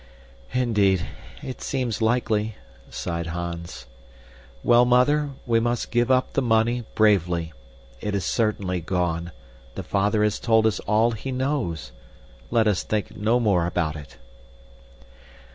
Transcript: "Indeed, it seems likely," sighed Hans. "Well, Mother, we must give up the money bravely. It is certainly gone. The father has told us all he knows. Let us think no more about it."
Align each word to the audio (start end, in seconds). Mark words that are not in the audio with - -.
"Indeed, 0.55 1.05
it 1.43 1.61
seems 1.61 2.01
likely," 2.01 2.55
sighed 2.89 3.27
Hans. 3.27 3.85
"Well, 4.63 4.83
Mother, 4.83 5.29
we 5.45 5.59
must 5.59 5.91
give 5.91 6.09
up 6.09 6.33
the 6.33 6.41
money 6.41 6.85
bravely. 6.95 7.53
It 7.99 8.15
is 8.15 8.25
certainly 8.25 8.81
gone. 8.81 9.31
The 9.75 9.83
father 9.83 10.23
has 10.23 10.39
told 10.39 10.65
us 10.65 10.79
all 10.87 11.11
he 11.11 11.31
knows. 11.31 11.91
Let 12.49 12.65
us 12.67 12.81
think 12.81 13.15
no 13.15 13.39
more 13.39 13.67
about 13.67 13.95
it." 13.95 14.17